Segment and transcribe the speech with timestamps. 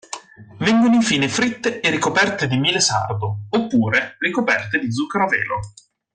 [0.57, 5.59] Vengono infine fritte e ricoperte di miele sardo, oppure ricoperte di zucchero a velo.